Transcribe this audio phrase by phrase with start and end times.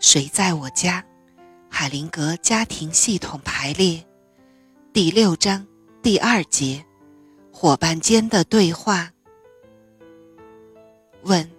[0.00, 1.04] 谁在我家？
[1.68, 4.04] 海灵格家庭系统排列，
[4.92, 5.66] 第六章
[6.00, 6.84] 第二节，
[7.52, 9.10] 伙伴间的对话。
[11.22, 11.50] 问：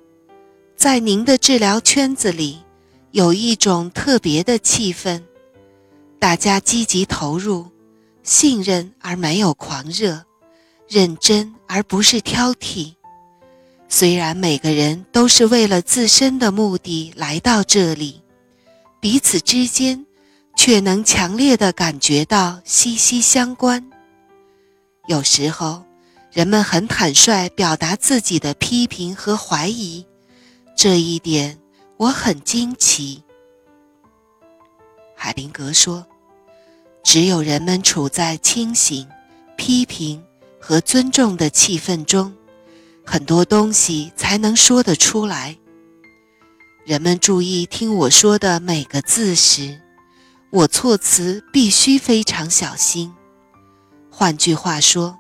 [0.76, 2.64] 在您的治疗圈子里，
[3.12, 5.22] 有一种特别的气氛，
[6.18, 7.68] 大家积极投入，
[8.24, 10.26] 信任而没有狂热，
[10.88, 12.96] 认真而不是挑剔。
[13.90, 18.22] 虽然每个人都是为了自身的目的来到这里，
[19.02, 20.06] 彼此之间
[20.58, 23.90] 却能强烈的感觉到息息相关。
[25.08, 25.84] 有时候，
[26.32, 30.06] 人们很坦率表达自己的批评和怀疑，
[30.76, 31.58] 这一点
[31.98, 33.24] 我很惊奇。
[35.16, 36.06] 海灵格说
[37.04, 39.08] ：“只有人们处在清醒、
[39.56, 40.22] 批评
[40.60, 42.34] 和尊重的气氛中。”
[43.06, 45.58] 很多东西才能说得出来。
[46.86, 49.80] 人们注意听我说的每个字时，
[50.50, 53.14] 我措辞必须非常小心。
[54.10, 55.18] 换句话说，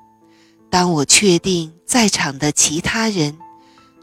[0.69, 3.37] 当我确定在场的其他人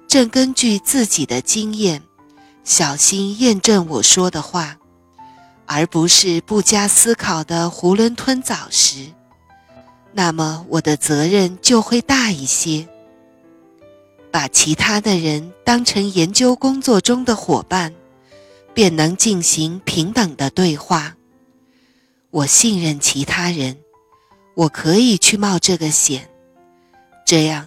[0.06, 2.02] 正根据自己的经验
[2.62, 4.76] 小心验证我说的话，
[5.66, 9.06] 而不是不加思考的囫囵吞枣时，
[10.12, 12.86] 那么我的责任就会大一些。
[14.36, 17.94] 把其他的人当成研究工作中的伙伴，
[18.74, 21.16] 便能进行平等的对话。
[22.28, 23.78] 我信任其他人，
[24.54, 26.28] 我可以去冒这个险，
[27.24, 27.66] 这样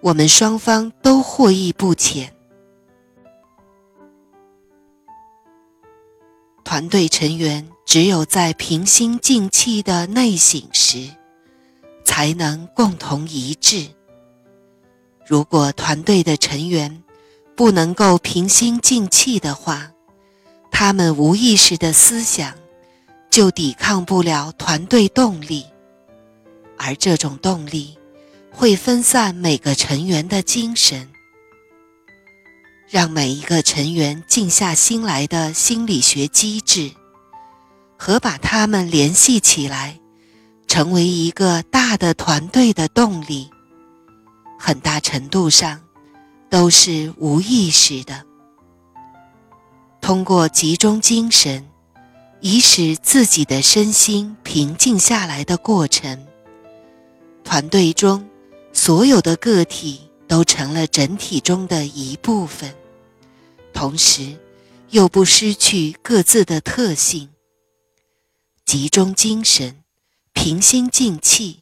[0.00, 2.34] 我们双方都获益不浅。
[6.64, 11.10] 团队成员只有在平心静气的内省时，
[12.04, 13.86] 才能共同一致。
[15.28, 17.02] 如果团队的成员
[17.54, 19.90] 不能够平心静气的话，
[20.70, 22.54] 他们无意识的思想
[23.28, 25.66] 就抵抗不了团队动力，
[26.78, 27.98] 而这种动力
[28.50, 31.10] 会分散每个成员的精神。
[32.88, 36.90] 让每一个成员静下心来的心理学机制，
[37.98, 40.00] 和把他们联系起来，
[40.66, 43.50] 成为一个大的团队的动力。
[44.58, 45.80] 很大程度上
[46.50, 48.24] 都是无意识的。
[50.00, 51.66] 通过集中精神，
[52.40, 56.26] 以使自己的身心平静下来的过程，
[57.44, 58.28] 团队中
[58.72, 62.74] 所有的个体都成了整体中的一部分，
[63.72, 64.36] 同时
[64.90, 67.28] 又不失去各自的特性。
[68.64, 69.82] 集中精神，
[70.32, 71.60] 平心静气。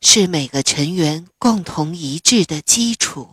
[0.00, 3.28] 是每个成员共同一致的基础。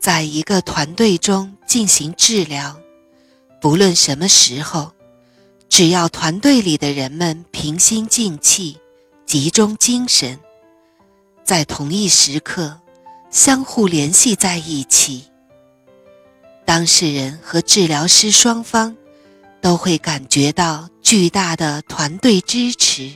[0.00, 2.78] 在一个团队中进行治疗，
[3.60, 4.92] 不论什么时候，
[5.68, 8.78] 只要团队里的人们平心静气、
[9.24, 10.38] 集中精神，
[11.44, 12.80] 在同一时刻
[13.30, 15.30] 相互联系在一起，
[16.66, 18.96] 当事人和治疗师双方。
[19.64, 23.10] 都会感觉到巨大的团队支持，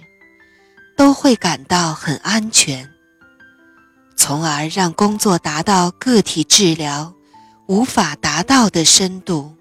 [0.97, 2.89] 都会感到很安全，
[4.17, 7.13] 从而让工作达到个体治疗
[7.67, 9.58] 无法达到的深度。